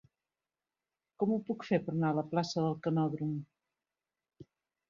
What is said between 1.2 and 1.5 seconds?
Com ho